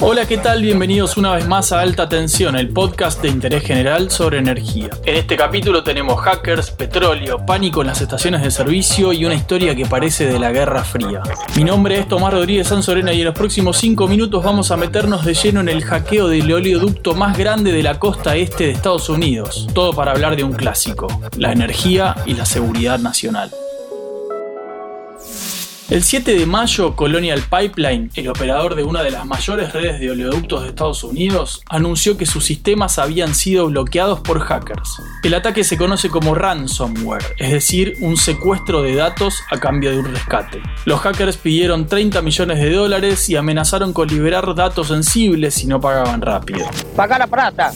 Hola, 0.00 0.26
¿qué 0.26 0.38
tal? 0.38 0.62
Bienvenidos 0.62 1.16
una 1.16 1.34
vez 1.34 1.48
más 1.48 1.72
a 1.72 1.80
Alta 1.80 2.08
Tensión, 2.08 2.54
el 2.54 2.68
podcast 2.68 3.20
de 3.20 3.30
interés 3.30 3.64
general 3.64 4.12
sobre 4.12 4.38
energía. 4.38 4.90
En 5.04 5.16
este 5.16 5.36
capítulo 5.36 5.82
tenemos 5.82 6.20
hackers, 6.20 6.70
petróleo, 6.70 7.44
pánico 7.44 7.80
en 7.80 7.88
las 7.88 8.00
estaciones 8.00 8.42
de 8.42 8.52
servicio 8.52 9.12
y 9.12 9.24
una 9.24 9.34
historia 9.34 9.74
que 9.74 9.86
parece 9.86 10.26
de 10.26 10.38
la 10.38 10.52
Guerra 10.52 10.84
Fría. 10.84 11.20
Mi 11.56 11.64
nombre 11.64 11.98
es 11.98 12.06
Tomás 12.06 12.32
Rodríguez 12.32 12.68
Sanzorena 12.68 13.12
y 13.12 13.22
en 13.22 13.24
los 13.24 13.34
próximos 13.34 13.76
5 13.78 14.06
minutos 14.06 14.44
vamos 14.44 14.70
a 14.70 14.76
meternos 14.76 15.24
de 15.24 15.34
lleno 15.34 15.60
en 15.62 15.68
el 15.68 15.84
hackeo 15.84 16.28
del 16.28 16.52
oleoducto 16.52 17.16
más 17.16 17.36
grande 17.36 17.72
de 17.72 17.82
la 17.82 17.98
costa 17.98 18.36
este 18.36 18.66
de 18.66 18.70
Estados 18.70 19.08
Unidos. 19.08 19.66
Todo 19.74 19.92
para 19.92 20.12
hablar 20.12 20.36
de 20.36 20.44
un 20.44 20.52
clásico, 20.52 21.08
la 21.36 21.50
energía 21.50 22.14
y 22.24 22.34
la 22.34 22.46
seguridad 22.46 23.00
nacional. 23.00 23.50
El 25.90 26.02
7 26.02 26.34
de 26.34 26.44
mayo, 26.44 26.94
Colonial 26.94 27.42
Pipeline, 27.48 28.10
el 28.14 28.28
operador 28.28 28.74
de 28.74 28.84
una 28.84 29.02
de 29.02 29.10
las 29.10 29.24
mayores 29.24 29.72
redes 29.72 29.98
de 29.98 30.10
oleoductos 30.10 30.62
de 30.62 30.68
Estados 30.68 31.02
Unidos, 31.02 31.62
anunció 31.66 32.18
que 32.18 32.26
sus 32.26 32.44
sistemas 32.44 32.98
habían 32.98 33.34
sido 33.34 33.68
bloqueados 33.68 34.20
por 34.20 34.38
hackers. 34.40 35.00
El 35.22 35.32
ataque 35.32 35.64
se 35.64 35.78
conoce 35.78 36.10
como 36.10 36.34
ransomware, 36.34 37.24
es 37.38 37.52
decir, 37.52 37.96
un 38.02 38.18
secuestro 38.18 38.82
de 38.82 38.96
datos 38.96 39.42
a 39.50 39.58
cambio 39.58 39.90
de 39.90 40.00
un 40.00 40.14
rescate. 40.14 40.60
Los 40.84 41.00
hackers 41.00 41.38
pidieron 41.38 41.86
30 41.86 42.20
millones 42.20 42.58
de 42.58 42.70
dólares 42.70 43.26
y 43.30 43.36
amenazaron 43.36 43.94
con 43.94 44.08
liberar 44.08 44.54
datos 44.54 44.88
sensibles 44.88 45.54
si 45.54 45.66
no 45.66 45.80
pagaban 45.80 46.20
rápido. 46.20 46.66
Paga 46.96 47.18
la 47.18 47.26
plata. 47.26 47.72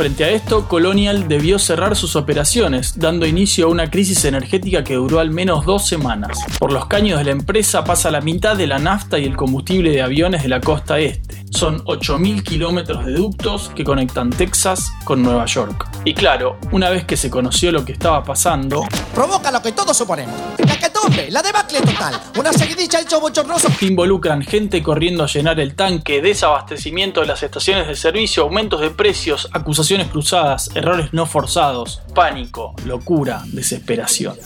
Frente 0.00 0.24
a 0.24 0.30
esto, 0.30 0.66
Colonial 0.66 1.28
debió 1.28 1.58
cerrar 1.58 1.94
sus 1.94 2.16
operaciones, 2.16 2.94
dando 2.98 3.26
inicio 3.26 3.66
a 3.66 3.68
una 3.68 3.90
crisis 3.90 4.24
energética 4.24 4.82
que 4.82 4.94
duró 4.94 5.20
al 5.20 5.30
menos 5.30 5.66
dos 5.66 5.86
semanas. 5.86 6.38
Por 6.58 6.72
los 6.72 6.86
caños 6.86 7.18
de 7.18 7.26
la 7.26 7.32
empresa 7.32 7.84
pasa 7.84 8.10
la 8.10 8.22
mitad 8.22 8.56
de 8.56 8.66
la 8.66 8.78
nafta 8.78 9.18
y 9.18 9.26
el 9.26 9.36
combustible 9.36 9.90
de 9.90 10.00
aviones 10.00 10.42
de 10.42 10.48
la 10.48 10.62
costa 10.62 10.98
este. 10.98 11.44
Son 11.50 11.84
8.000 11.84 12.42
kilómetros 12.42 13.04
de 13.04 13.12
ductos 13.12 13.70
que 13.76 13.84
conectan 13.84 14.30
Texas 14.30 14.90
con 15.04 15.22
Nueva 15.22 15.44
York. 15.44 15.86
Y 16.06 16.14
claro, 16.14 16.56
una 16.72 16.88
vez 16.88 17.04
que 17.04 17.18
se 17.18 17.28
conoció 17.28 17.70
lo 17.70 17.84
que 17.84 17.92
estaba 17.92 18.24
pasando, 18.24 18.86
provoca 19.14 19.52
lo 19.52 19.60
que 19.60 19.72
todos 19.72 19.94
suponemos. 19.94 20.34
La 20.66 20.78
catombe, 20.78 21.30
la 21.30 21.42
debacle 21.42 21.80
total, 21.82 22.18
una 22.38 22.54
seguidilla 22.54 23.00
hecho 23.00 23.20
bochornoso. 23.20 23.68
Involucran 23.82 24.40
gente 24.40 24.82
corriendo 24.82 25.24
a 25.24 25.26
llenar 25.26 25.60
el 25.60 25.74
tanque, 25.74 26.22
desabastecimiento 26.22 27.20
de 27.20 27.26
las 27.26 27.42
estaciones 27.42 27.86
de 27.86 27.96
servicio, 27.96 28.44
aumentos 28.44 28.80
de 28.80 28.88
precios, 28.88 29.50
acusaciones 29.52 29.89
cruzadas, 29.98 30.70
errores 30.76 31.12
no 31.12 31.26
forzados, 31.26 32.00
pánico, 32.14 32.74
locura, 32.86 33.42
desesperación. 33.46 34.36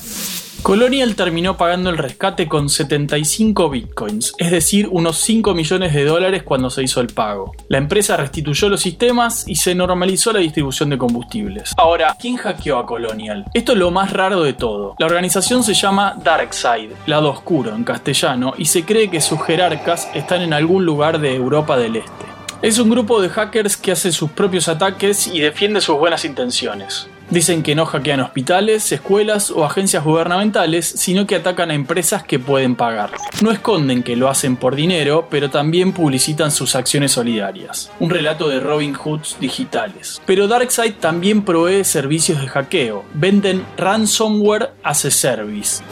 Colonial 0.63 1.15
terminó 1.15 1.59
pagando 1.59 1.91
el 1.91 1.99
rescate 1.99 2.49
con 2.49 2.71
75 2.71 3.69
bitcoins, 3.69 4.33
es 4.39 4.51
decir, 4.51 4.89
unos 4.91 5.19
5 5.19 5.53
millones 5.53 5.93
de 5.93 6.07
dólares 6.07 6.43
cuando 6.43 6.71
se 6.71 6.83
hizo 6.83 7.03
el 7.03 7.09
pago. 7.09 7.53
La 7.69 7.77
empresa 7.77 8.17
restituyó 8.17 8.71
los 8.71 8.81
sistemas 8.81 9.47
y 9.47 9.57
se 9.57 9.75
normalizó 9.75 10.33
la 10.33 10.39
distribución 10.39 10.89
de 10.89 10.97
combustibles. 10.97 11.75
Ahora, 11.77 12.17
¿quién 12.19 12.37
hackeó 12.39 12.79
a 12.79 12.87
Colonial? 12.87 13.45
Esto 13.53 13.73
es 13.73 13.79
lo 13.79 13.91
más 13.91 14.15
raro 14.15 14.43
de 14.43 14.55
todo. 14.55 14.95
La 14.99 15.05
organización 15.05 15.63
se 15.63 15.75
llama 15.75 16.17
DarkSide, 16.25 16.97
lado 17.05 17.29
oscuro 17.29 17.75
en 17.75 17.85
castellano, 17.85 18.55
y 18.57 18.65
se 18.65 18.87
cree 18.87 19.11
que 19.11 19.21
sus 19.21 19.43
jerarcas 19.43 20.09
están 20.15 20.41
en 20.41 20.55
algún 20.55 20.87
lugar 20.87 21.21
de 21.21 21.35
Europa 21.35 21.77
del 21.77 21.97
Este. 21.97 22.24
Es 22.63 22.79
un 22.79 22.91
grupo 22.91 23.21
de 23.21 23.29
hackers 23.29 23.77
que 23.77 23.93
hace 23.93 24.13
sus 24.13 24.31
propios 24.31 24.69
ataques 24.69 25.27
y 25.27 25.41
defiende 25.41 25.81
sus 25.81 25.99
buenas 25.99 26.25
intenciones. 26.25 27.09
Dicen 27.31 27.63
que 27.63 27.75
no 27.75 27.87
hackean 27.87 28.21
hospitales, 28.21 28.93
escuelas 28.93 29.51
o 29.51 29.65
agencias 29.65 30.05
gubernamentales, 30.05 30.87
sino 30.87 31.27
que 31.27 31.37
atacan 31.37 31.71
a 31.71 31.75
empresas 31.75 32.23
que 32.23 32.39
pueden 32.39 32.77
pagar. 32.77 33.13
No 33.41 33.51
esconden 33.51 34.03
que 34.03 34.15
lo 34.15 34.29
hacen 34.29 34.57
por 34.57 34.77
dinero, 34.77 35.27
pero 35.31 35.51
también 35.51 35.93
publicitan 35.93 36.51
sus 36.51 36.77
acciones 36.77 37.13
solidarias. 37.13 37.91
Un 37.99 38.11
relato 38.11 38.49
de 38.49 38.61
Robin 38.61 38.95
Hoods 38.95 39.39
digitales. 39.41 40.21
Pero 40.27 40.49
DarkSide 40.49 40.93
también 40.93 41.45
provee 41.45 41.85
servicios 41.85 42.41
de 42.41 42.49
hackeo. 42.49 43.05
Venden 43.15 43.65
ransomware 43.79 44.73
as 44.83 45.05
a 45.07 45.11
service. 45.11 45.83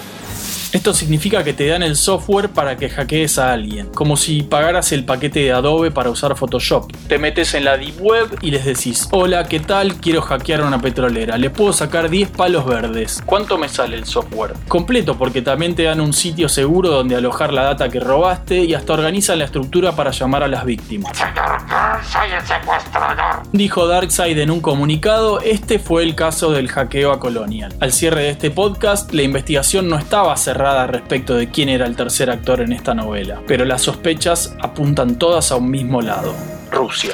Esto 0.72 0.94
significa 0.94 1.44
que 1.44 1.52
te 1.52 1.66
dan 1.66 1.82
el 1.82 1.96
software 1.96 2.48
para 2.48 2.78
que 2.78 2.88
hackees 2.88 3.38
a 3.38 3.52
alguien, 3.52 3.88
como 3.88 4.16
si 4.16 4.42
pagaras 4.42 4.90
el 4.92 5.04
paquete 5.04 5.40
de 5.40 5.52
Adobe 5.52 5.90
para 5.90 6.08
usar 6.08 6.34
Photoshop. 6.34 6.90
Te 7.08 7.18
metes 7.18 7.52
en 7.52 7.66
la 7.66 7.76
Deep 7.76 8.00
Web 8.00 8.38
y 8.40 8.52
les 8.52 8.64
decís, 8.64 9.06
hola, 9.10 9.44
¿qué 9.44 9.60
tal? 9.60 9.96
Quiero 9.96 10.22
hackear 10.22 10.62
una 10.62 10.80
petrolera, 10.80 11.36
le 11.36 11.50
puedo 11.50 11.74
sacar 11.74 12.08
10 12.08 12.30
palos 12.30 12.64
verdes. 12.64 13.22
¿Cuánto 13.26 13.58
me 13.58 13.68
sale 13.68 13.96
el 13.96 14.06
software? 14.06 14.54
Completo, 14.66 15.18
porque 15.18 15.42
también 15.42 15.74
te 15.74 15.82
dan 15.82 16.00
un 16.00 16.14
sitio 16.14 16.48
seguro 16.48 16.88
donde 16.88 17.16
alojar 17.16 17.52
la 17.52 17.64
data 17.64 17.90
que 17.90 18.00
robaste 18.00 18.64
y 18.64 18.72
hasta 18.72 18.94
organizan 18.94 19.40
la 19.40 19.44
estructura 19.44 19.92
para 19.92 20.10
llamar 20.10 20.42
a 20.42 20.48
las 20.48 20.64
víctimas. 20.64 21.12
soy 21.18 22.30
el 22.30 22.46
secuestrador. 22.46 23.42
Dijo 23.52 23.86
Darkseid 23.86 24.38
en 24.38 24.50
un 24.50 24.62
comunicado, 24.62 25.38
este 25.40 25.78
fue 25.78 26.02
el 26.02 26.14
caso 26.14 26.50
del 26.50 26.68
hackeo 26.68 27.12
a 27.12 27.20
Colonial. 27.20 27.74
Al 27.78 27.92
cierre 27.92 28.22
de 28.22 28.30
este 28.30 28.50
podcast, 28.50 29.12
la 29.12 29.22
investigación 29.22 29.86
no 29.90 29.98
estaba 29.98 30.34
cerrada 30.38 30.61
respecto 30.86 31.34
de 31.34 31.48
quién 31.48 31.68
era 31.68 31.86
el 31.86 31.96
tercer 31.96 32.30
actor 32.30 32.60
en 32.60 32.72
esta 32.72 32.94
novela, 32.94 33.40
pero 33.46 33.64
las 33.64 33.82
sospechas 33.82 34.54
apuntan 34.60 35.16
todas 35.16 35.50
a 35.52 35.56
un 35.56 35.70
mismo 35.70 36.00
lado, 36.00 36.34
Rusia. 36.70 37.12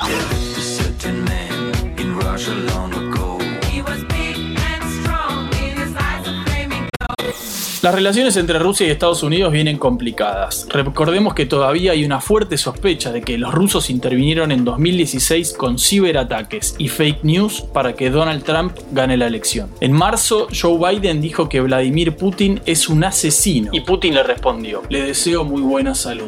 Las 7.80 7.94
relaciones 7.94 8.36
entre 8.36 8.58
Rusia 8.58 8.88
y 8.88 8.90
Estados 8.90 9.22
Unidos 9.22 9.52
vienen 9.52 9.78
complicadas. 9.78 10.66
Recordemos 10.68 11.34
que 11.34 11.46
todavía 11.46 11.92
hay 11.92 12.04
una 12.04 12.20
fuerte 12.20 12.58
sospecha 12.58 13.12
de 13.12 13.22
que 13.22 13.38
los 13.38 13.54
rusos 13.54 13.88
intervinieron 13.88 14.50
en 14.50 14.64
2016 14.64 15.52
con 15.52 15.78
ciberataques 15.78 16.74
y 16.78 16.88
fake 16.88 17.22
news 17.22 17.60
para 17.72 17.92
que 17.92 18.10
Donald 18.10 18.42
Trump 18.42 18.76
gane 18.90 19.16
la 19.16 19.28
elección. 19.28 19.70
En 19.80 19.92
marzo, 19.92 20.48
Joe 20.60 20.76
Biden 20.76 21.20
dijo 21.20 21.48
que 21.48 21.60
Vladimir 21.60 22.16
Putin 22.16 22.60
es 22.66 22.88
un 22.88 23.04
asesino 23.04 23.70
y 23.72 23.80
Putin 23.82 24.14
le 24.14 24.24
respondió, 24.24 24.82
le 24.88 25.02
deseo 25.02 25.44
muy 25.44 25.62
buena 25.62 25.94
salud. 25.94 26.24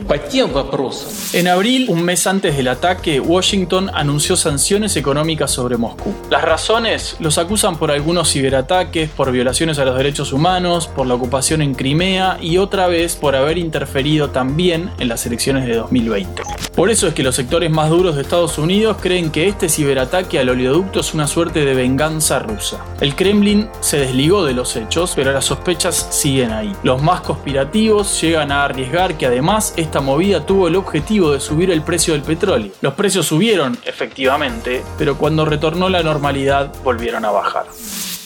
En 1.33 1.49
abril, 1.49 1.87
un 1.89 2.05
mes 2.05 2.28
antes 2.28 2.56
del 2.56 2.69
ataque, 2.69 3.19
Washington 3.19 3.91
anunció 3.93 4.37
sanciones 4.37 4.97
económicas 4.97 5.50
sobre 5.50 5.77
Moscú. 5.77 6.15
Las 6.31 6.43
razones 6.43 7.16
los 7.19 7.39
acusan 7.39 7.77
por 7.77 7.91
algunos 7.91 8.33
ciberataques, 8.33 9.10
por 9.10 9.33
violaciones 9.33 9.81
a 9.81 9.84
los 9.84 9.97
derechos 9.97 10.33
humanos, 10.33 10.87
por 10.87 11.09
la 11.09 11.15
en 11.41 11.75
Crimea 11.75 12.37
y 12.41 12.59
otra 12.59 12.87
vez 12.87 13.17
por 13.17 13.34
haber 13.34 13.56
interferido 13.56 14.28
también 14.28 14.91
en 14.99 15.09
las 15.09 15.25
elecciones 15.25 15.67
de 15.67 15.75
2020. 15.75 16.43
Por 16.77 16.91
eso 16.91 17.09
es 17.09 17.15
que 17.15 17.23
los 17.23 17.34
sectores 17.34 17.71
más 17.71 17.89
duros 17.89 18.15
de 18.15 18.23
Estados 18.23 18.59
Unidos 18.59 18.99
creen 19.01 19.31
que 19.31 19.49
este 19.49 19.71
ciberataque 19.71 20.39
al 20.39 20.51
oleoducto 20.51 21.01
es 21.01 21.15
una 21.15 21.27
suerte 21.27 21.65
de 21.65 21.75
venganza 21.75 22.39
rusa. 22.41 22.84
El 23.01 23.15
Kremlin 23.15 23.69
se 23.81 23.99
desligó 23.99 24.45
de 24.45 24.53
los 24.53 24.77
hechos, 24.77 25.15
pero 25.17 25.33
las 25.33 25.47
sospechas 25.47 26.09
siguen 26.11 26.53
ahí. 26.53 26.73
Los 26.83 27.03
más 27.03 27.23
conspirativos 27.23 28.21
llegan 28.21 28.53
a 28.53 28.65
arriesgar 28.65 29.17
que 29.17 29.27
además 29.27 29.72
esta 29.77 30.01
movida 30.01 30.45
tuvo 30.45 30.69
el 30.69 30.77
objetivo 30.77 31.33
de 31.33 31.41
subir 31.41 31.71
el 31.71 31.83
precio 31.83 32.12
del 32.12 32.22
petróleo. 32.22 32.71
Los 32.83 32.95
precios 32.95 33.27
subieron, 33.27 33.78
efectivamente, 33.84 34.83
pero 34.99 35.17
cuando 35.17 35.47
retornó 35.47 35.89
la 35.89 36.03
normalidad 36.03 36.72
volvieron 36.84 37.25
a 37.25 37.31
bajar. 37.31 37.67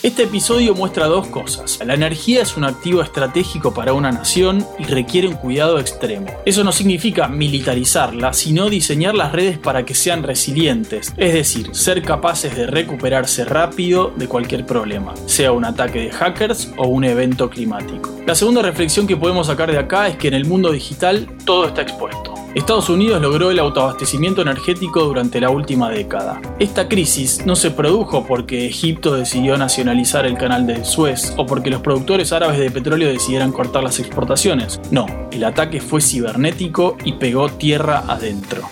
Este 0.04 0.24
episodio 0.24 0.74
muestra 0.74 1.06
dos 1.06 1.28
cosas. 1.28 1.78
La 1.82 1.94
energía 1.94 2.42
es 2.42 2.58
un 2.58 2.64
activo 2.64 3.00
estratégico 3.00 3.72
para 3.72 3.94
una 3.94 4.12
nación 4.12 4.62
y 4.78 4.84
requiere 4.84 5.28
un 5.28 5.36
cuidado 5.36 5.80
extremo. 5.80 6.26
Eso 6.44 6.62
no 6.62 6.72
significa 6.72 7.26
militarizarla, 7.26 8.34
sino 8.34 8.68
diseñar 8.68 9.14
las 9.14 9.32
redes 9.32 9.56
para 9.56 9.86
que 9.86 9.94
sean 9.94 10.22
resilientes, 10.22 11.14
es 11.16 11.32
decir, 11.32 11.74
ser 11.74 12.02
capaces 12.02 12.54
de 12.54 12.66
recuperarse 12.66 13.46
rápido 13.46 14.12
de 14.14 14.28
cualquier 14.28 14.66
problema, 14.66 15.14
sea 15.24 15.52
un 15.52 15.64
ataque 15.64 16.00
de 16.00 16.10
hackers 16.10 16.70
o 16.76 16.86
un 16.86 17.04
evento 17.04 17.48
climático. 17.48 18.10
La 18.26 18.34
segunda 18.34 18.60
reflexión 18.60 19.06
que 19.06 19.16
podemos 19.16 19.46
sacar 19.46 19.72
de 19.72 19.78
acá 19.78 20.08
es 20.08 20.18
que 20.18 20.28
en 20.28 20.34
el 20.34 20.44
mundo 20.44 20.70
digital 20.70 21.26
todo 21.46 21.66
está 21.66 21.80
expuesto. 21.80 22.33
Estados 22.54 22.88
Unidos 22.88 23.20
logró 23.20 23.50
el 23.50 23.58
autoabastecimiento 23.58 24.42
energético 24.42 25.02
durante 25.02 25.40
la 25.40 25.50
última 25.50 25.90
década. 25.90 26.40
Esta 26.60 26.88
crisis 26.88 27.44
no 27.44 27.56
se 27.56 27.72
produjo 27.72 28.24
porque 28.26 28.66
Egipto 28.66 29.16
decidió 29.16 29.56
nacionalizar 29.56 30.24
el 30.24 30.38
canal 30.38 30.64
de 30.64 30.84
Suez 30.84 31.34
o 31.36 31.46
porque 31.46 31.68
los 31.68 31.80
productores 31.80 32.32
árabes 32.32 32.60
de 32.60 32.70
petróleo 32.70 33.08
decidieran 33.08 33.50
cortar 33.50 33.82
las 33.82 33.98
exportaciones. 33.98 34.80
No, 34.92 35.06
el 35.32 35.42
ataque 35.42 35.80
fue 35.80 36.00
cibernético 36.00 36.96
y 37.04 37.14
pegó 37.14 37.48
tierra 37.48 38.04
adentro. 38.06 38.62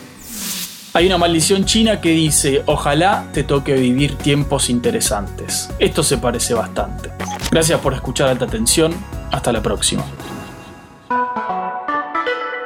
Hay 0.95 1.07
una 1.07 1.19
maldición 1.19 1.65
china 1.65 2.01
que 2.01 2.11
dice, 2.11 2.63
ojalá 2.67 3.31
te 3.33 3.43
toque 3.43 3.75
vivir 3.75 4.15
tiempos 4.15 4.71
interesantes. 4.71 5.71
Esto 5.81 6.05
se 6.05 6.19
parece 6.19 6.55
bastante. 6.55 7.11
Gracias 7.51 7.81
por 7.81 7.95
escuchar 7.95 8.29
alta 8.29 8.45
atención. 8.45 8.95
Hasta 9.33 9.51
la 9.51 9.61
próxima. 9.61 10.05